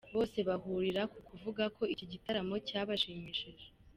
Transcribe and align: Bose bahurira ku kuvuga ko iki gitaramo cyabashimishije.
Bose 0.15 0.37
bahurira 0.47 1.01
ku 1.11 1.19
kuvuga 1.27 1.63
ko 1.75 1.83
iki 1.93 2.05
gitaramo 2.11 2.55
cyabashimishije. 2.67 3.65